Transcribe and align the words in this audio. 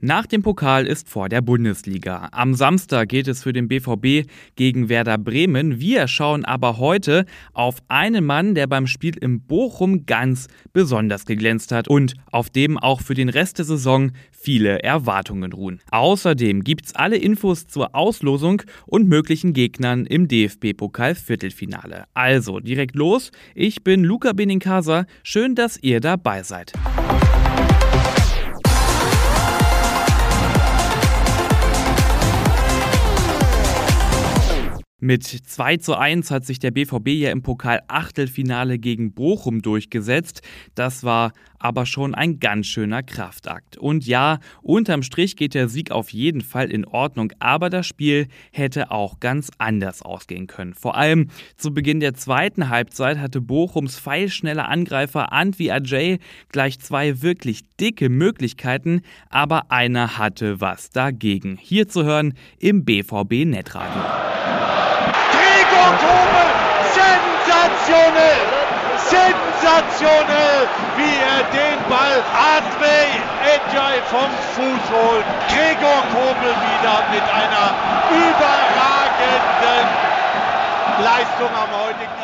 Nach 0.00 0.26
dem 0.26 0.42
Pokal 0.42 0.86
ist 0.86 1.08
vor 1.08 1.30
der 1.30 1.40
Bundesliga. 1.40 2.28
Am 2.32 2.52
Samstag 2.52 3.08
geht 3.08 3.28
es 3.28 3.42
für 3.42 3.54
den 3.54 3.66
BVB 3.66 4.28
gegen 4.54 4.90
Werder 4.90 5.16
Bremen. 5.16 5.80
Wir 5.80 6.06
schauen 6.06 6.44
aber 6.44 6.76
heute 6.76 7.24
auf 7.54 7.76
einen 7.88 8.26
Mann, 8.26 8.54
der 8.54 8.66
beim 8.66 8.86
Spiel 8.86 9.16
im 9.16 9.40
Bochum 9.40 10.04
ganz 10.04 10.48
besonders 10.74 11.24
geglänzt 11.24 11.72
hat 11.72 11.88
und 11.88 12.12
auf 12.30 12.50
dem 12.50 12.76
auch 12.76 13.00
für 13.00 13.14
den 13.14 13.30
Rest 13.30 13.56
der 13.56 13.64
Saison 13.64 14.12
viele 14.30 14.82
Erwartungen 14.82 15.54
ruhen. 15.54 15.80
Außerdem 15.90 16.62
gibt's 16.62 16.94
alle 16.94 17.16
Infos 17.16 17.66
zur 17.66 17.94
Auslosung 17.94 18.62
und 18.84 19.08
möglichen 19.08 19.54
Gegnern 19.54 20.04
im 20.04 20.28
DFB-Pokal 20.28 21.14
Viertelfinale. 21.14 22.04
Also 22.12 22.60
direkt 22.60 22.96
los. 22.96 23.32
Ich 23.54 23.82
bin 23.82 24.04
Luca 24.04 24.34
Benincasa. 24.34 25.06
Schön, 25.22 25.54
dass 25.54 25.82
ihr 25.82 26.00
dabei 26.00 26.42
seid. 26.42 26.74
Mit 34.98 35.24
2 35.24 35.76
zu 35.76 35.94
1 35.94 36.30
hat 36.30 36.46
sich 36.46 36.58
der 36.58 36.70
BVB 36.70 37.08
ja 37.08 37.30
im 37.30 37.42
Pokal-Achtelfinale 37.42 38.78
gegen 38.78 39.12
Bochum 39.12 39.60
durchgesetzt. 39.60 40.40
Das 40.74 41.04
war 41.04 41.34
aber 41.58 41.84
schon 41.84 42.14
ein 42.14 42.40
ganz 42.40 42.66
schöner 42.66 43.02
Kraftakt. 43.02 43.76
Und 43.76 44.06
ja, 44.06 44.38
unterm 44.62 45.02
Strich 45.02 45.36
geht 45.36 45.52
der 45.52 45.68
Sieg 45.68 45.90
auf 45.90 46.14
jeden 46.14 46.40
Fall 46.40 46.70
in 46.70 46.86
Ordnung, 46.86 47.30
aber 47.40 47.68
das 47.68 47.86
Spiel 47.86 48.28
hätte 48.52 48.90
auch 48.90 49.20
ganz 49.20 49.50
anders 49.58 50.00
ausgehen 50.00 50.46
können. 50.46 50.72
Vor 50.72 50.96
allem 50.96 51.28
zu 51.58 51.74
Beginn 51.74 52.00
der 52.00 52.14
zweiten 52.14 52.70
Halbzeit 52.70 53.18
hatte 53.18 53.42
Bochums 53.42 53.98
feilschneller 53.98 54.66
Angreifer 54.66 55.30
Antwi 55.30 55.70
Ajay 55.70 56.20
gleich 56.52 56.78
zwei 56.80 57.20
wirklich 57.20 57.64
dicke 57.78 58.08
Möglichkeiten, 58.08 59.02
aber 59.28 59.70
einer 59.70 60.16
hatte 60.16 60.62
was 60.62 60.88
dagegen. 60.88 61.58
Hier 61.60 61.86
zu 61.86 62.04
hören 62.04 62.32
im 62.58 62.86
BVB 62.86 63.44
Netradio. 63.44 64.25
Tore! 66.02 66.46
Sensationell! 66.96 68.46
Sensationell, 68.96 70.68
wie 70.96 71.16
er 71.20 71.42
den 71.52 71.78
Ball 71.88 72.18
André 72.56 72.98
Edjay 73.54 74.00
vom 74.10 74.30
Fuß 74.54 74.84
holt. 74.90 75.26
Gregor 75.48 76.02
Kobel 76.12 76.54
wieder 76.66 76.96
mit 77.12 77.26
einer 77.30 77.68
überragenden 78.10 79.86
Leistung 81.04 81.52
am 81.54 81.70
heutigen. 81.84 82.15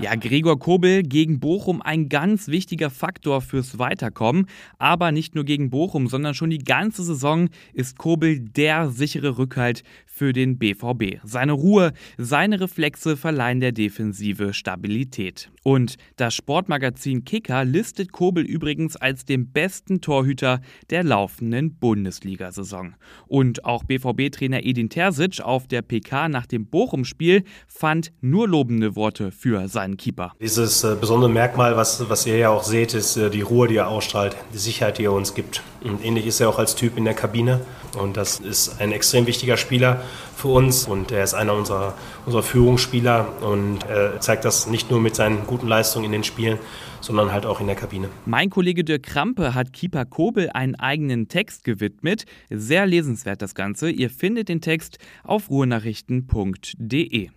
Ja, 0.00 0.14
Gregor 0.14 0.60
Kobel 0.60 1.02
gegen 1.02 1.40
Bochum 1.40 1.82
ein 1.82 2.08
ganz 2.08 2.46
wichtiger 2.46 2.88
Faktor 2.88 3.40
fürs 3.40 3.80
Weiterkommen. 3.80 4.46
Aber 4.78 5.10
nicht 5.10 5.34
nur 5.34 5.42
gegen 5.44 5.70
Bochum, 5.70 6.06
sondern 6.06 6.34
schon 6.34 6.50
die 6.50 6.58
ganze 6.58 7.02
Saison 7.02 7.48
ist 7.72 7.98
Kobel 7.98 8.38
der 8.38 8.90
sichere 8.90 9.38
Rückhalt 9.38 9.82
für 10.06 10.32
den 10.32 10.58
BVB. 10.58 11.18
Seine 11.24 11.52
Ruhe, 11.52 11.92
seine 12.16 12.60
Reflexe 12.60 13.16
verleihen 13.16 13.58
der 13.58 13.72
Defensive 13.72 14.52
Stabilität. 14.52 15.50
Und 15.62 15.96
das 16.16 16.34
Sportmagazin 16.34 17.24
Kicker 17.24 17.64
listet 17.64 18.10
Kobel 18.10 18.44
übrigens 18.44 18.96
als 18.96 19.24
den 19.24 19.50
besten 19.52 20.00
Torhüter 20.00 20.60
der 20.90 21.04
laufenden 21.04 21.76
Bundesliga-Saison. 21.76 22.94
Und 23.26 23.64
auch 23.64 23.84
BVB-Trainer 23.84 24.64
Edin 24.64 24.90
Terzic 24.90 25.40
auf 25.40 25.66
der 25.66 25.82
PK 25.82 26.28
nach 26.28 26.46
dem 26.46 26.66
Bochum-Spiel 26.66 27.44
fand 27.66 28.12
nur 28.20 28.48
lobende 28.48 28.96
Worte 28.96 29.30
für 29.30 29.68
seinen 29.88 29.96
Keeper. 29.96 30.32
Dieses 30.40 30.84
äh, 30.84 30.96
besondere 31.00 31.30
Merkmal, 31.30 31.76
was, 31.76 32.08
was 32.08 32.26
ihr 32.26 32.36
ja 32.36 32.50
auch 32.50 32.62
seht, 32.62 32.94
ist 32.94 33.16
äh, 33.16 33.30
die 33.30 33.40
Ruhe, 33.40 33.68
die 33.68 33.76
er 33.76 33.88
ausstrahlt, 33.88 34.36
die 34.52 34.58
Sicherheit, 34.58 34.98
die 34.98 35.04
er 35.04 35.12
uns 35.12 35.34
gibt. 35.34 35.62
Und 35.82 36.04
ähnlich 36.04 36.26
ist 36.26 36.40
er 36.40 36.48
auch 36.48 36.58
als 36.58 36.74
Typ 36.74 36.96
in 36.96 37.04
der 37.04 37.14
Kabine. 37.14 37.60
Und 37.98 38.16
das 38.16 38.38
ist 38.38 38.80
ein 38.80 38.92
extrem 38.92 39.26
wichtiger 39.26 39.56
Spieler 39.56 40.02
für 40.36 40.48
uns 40.48 40.86
und 40.86 41.10
er 41.10 41.24
ist 41.24 41.34
einer 41.34 41.54
unserer, 41.54 41.94
unserer 42.26 42.42
Führungsspieler 42.42 43.42
und 43.42 43.78
er 43.88 44.20
zeigt 44.20 44.44
das 44.44 44.66
nicht 44.68 44.90
nur 44.90 45.00
mit 45.00 45.16
seinen 45.16 45.46
guten 45.46 45.66
Leistungen 45.66 46.04
in 46.04 46.12
den 46.12 46.22
Spielen, 46.22 46.58
sondern 47.00 47.32
halt 47.32 47.46
auch 47.46 47.60
in 47.60 47.66
der 47.66 47.74
Kabine. 47.74 48.08
Mein 48.26 48.50
Kollege 48.50 48.84
Dirk 48.84 49.04
Krampe 49.04 49.54
hat 49.54 49.72
Keeper 49.72 50.04
Kobel 50.04 50.50
einen 50.50 50.74
eigenen 50.74 51.28
Text 51.28 51.64
gewidmet. 51.64 52.24
Sehr 52.50 52.86
lesenswert 52.86 53.40
das 53.42 53.54
Ganze. 53.54 53.90
Ihr 53.90 54.10
findet 54.10 54.48
den 54.48 54.60
Text 54.60 54.98
auf 55.24 55.50
ruhenachrichten.de 55.50 57.30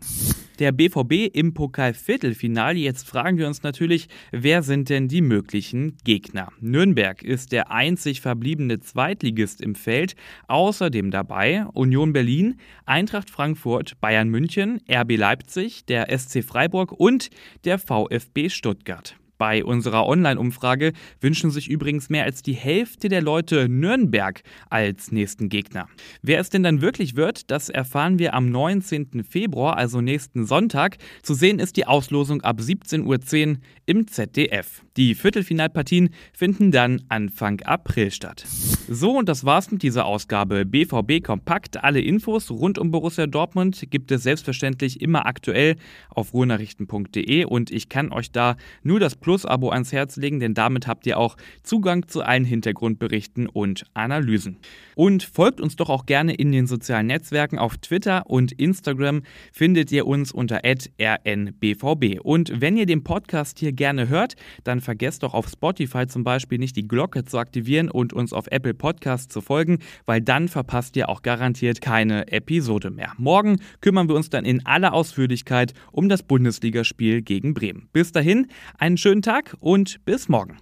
der 0.61 0.71
BVB 0.71 1.35
im 1.35 1.55
Pokal-Viertelfinale. 1.55 2.77
Jetzt 2.77 3.07
fragen 3.07 3.39
wir 3.39 3.47
uns 3.47 3.63
natürlich, 3.63 4.07
wer 4.31 4.61
sind 4.61 4.89
denn 4.89 5.07
die 5.07 5.21
möglichen 5.21 5.97
Gegner? 6.03 6.49
Nürnberg 6.59 7.23
ist 7.23 7.51
der 7.51 7.71
einzig 7.71 8.21
verbliebene 8.21 8.79
Zweitligist 8.79 9.59
im 9.59 9.73
Feld. 9.73 10.15
Außerdem 10.47 11.09
dabei 11.09 11.65
Union 11.73 12.13
Berlin, 12.13 12.59
Eintracht 12.85 13.31
Frankfurt, 13.31 13.99
Bayern 14.01 14.29
München, 14.29 14.81
RB 14.87 15.17
Leipzig, 15.17 15.85
der 15.85 16.15
SC 16.15 16.43
Freiburg 16.43 16.91
und 16.91 17.31
der 17.65 17.79
VfB 17.79 18.49
Stuttgart. 18.49 19.15
Bei 19.41 19.65
unserer 19.65 20.05
Online-Umfrage 20.05 20.93
wünschen 21.19 21.49
sich 21.49 21.67
übrigens 21.67 22.11
mehr 22.11 22.25
als 22.25 22.43
die 22.43 22.53
Hälfte 22.53 23.09
der 23.09 23.23
Leute 23.23 23.67
Nürnberg 23.69 24.43
als 24.69 25.11
nächsten 25.11 25.49
Gegner. 25.49 25.87
Wer 26.21 26.39
es 26.39 26.51
denn 26.51 26.61
dann 26.61 26.81
wirklich 26.81 27.15
wird, 27.15 27.49
das 27.49 27.69
erfahren 27.69 28.19
wir 28.19 28.35
am 28.35 28.51
19. 28.51 29.23
Februar, 29.27 29.77
also 29.77 29.99
nächsten 29.99 30.45
Sonntag. 30.45 30.97
Zu 31.23 31.33
sehen 31.33 31.57
ist 31.57 31.75
die 31.75 31.87
Auslosung 31.87 32.41
ab 32.41 32.59
17.10 32.59 33.49
Uhr 33.49 33.57
im 33.87 34.07
ZDF. 34.07 34.83
Die 34.95 35.15
Viertelfinalpartien 35.15 36.11
finden 36.33 36.71
dann 36.71 37.01
Anfang 37.09 37.61
April 37.61 38.11
statt. 38.11 38.45
So, 38.87 39.17
und 39.17 39.27
das 39.27 39.45
war's 39.45 39.71
mit 39.71 39.81
dieser 39.83 40.05
Ausgabe 40.05 40.65
BVB 40.65 41.23
Kompakt. 41.23 41.83
Alle 41.83 42.01
Infos 42.01 42.51
rund 42.51 42.77
um 42.77 42.91
Borussia 42.91 43.25
Dortmund 43.25 43.87
gibt 43.89 44.11
es 44.11 44.21
selbstverständlich 44.21 45.01
immer 45.01 45.25
aktuell 45.25 45.77
auf 46.09 46.33
ruhrnachrichten.de 46.33 47.45
und 47.45 47.71
ich 47.71 47.89
kann 47.89 48.11
euch 48.11 48.31
da 48.31 48.57
nur 48.83 48.99
das 48.99 49.15
Plus 49.15 49.30
Plus-Abo 49.31 49.69
ans 49.69 49.93
Herz 49.93 50.17
legen, 50.17 50.41
denn 50.41 50.53
damit 50.53 50.87
habt 50.87 51.07
ihr 51.07 51.17
auch 51.17 51.37
Zugang 51.63 52.05
zu 52.09 52.21
allen 52.21 52.43
Hintergrundberichten 52.43 53.47
und 53.47 53.85
Analysen. 53.93 54.57
Und 54.93 55.23
folgt 55.23 55.61
uns 55.61 55.77
doch 55.77 55.89
auch 55.89 56.05
gerne 56.05 56.33
in 56.33 56.51
den 56.51 56.67
sozialen 56.67 57.07
Netzwerken. 57.07 57.57
Auf 57.57 57.77
Twitter 57.77 58.29
und 58.29 58.51
Instagram 58.51 59.21
findet 59.53 59.89
ihr 59.93 60.05
uns 60.05 60.33
unter 60.33 60.59
rnbvb. 60.65 62.19
Und 62.21 62.59
wenn 62.59 62.75
ihr 62.75 62.85
den 62.85 63.05
Podcast 63.05 63.57
hier 63.57 63.71
gerne 63.71 64.09
hört, 64.09 64.35
dann 64.65 64.81
vergesst 64.81 65.23
doch 65.23 65.33
auf 65.33 65.47
Spotify 65.47 66.07
zum 66.07 66.25
Beispiel 66.25 66.57
nicht 66.57 66.75
die 66.75 66.89
Glocke 66.89 67.23
zu 67.23 67.37
aktivieren 67.37 67.89
und 67.89 68.11
uns 68.11 68.33
auf 68.33 68.47
Apple 68.51 68.73
Podcasts 68.73 69.31
zu 69.31 69.39
folgen, 69.39 69.79
weil 70.05 70.19
dann 70.19 70.49
verpasst 70.49 70.97
ihr 70.97 71.07
auch 71.07 71.21
garantiert 71.21 71.79
keine 71.79 72.29
Episode 72.33 72.89
mehr. 72.89 73.13
Morgen 73.17 73.61
kümmern 73.79 74.09
wir 74.09 74.15
uns 74.15 74.29
dann 74.29 74.43
in 74.43 74.65
aller 74.65 74.91
Ausführlichkeit 74.91 75.73
um 75.93 76.09
das 76.09 76.21
Bundesligaspiel 76.21 77.21
gegen 77.21 77.53
Bremen. 77.53 77.87
Bis 77.93 78.11
dahin, 78.11 78.47
einen 78.77 78.97
schönen 78.97 79.20
Tag 79.21 79.55
und 79.59 80.03
bis 80.05 80.29
morgen. 80.29 80.57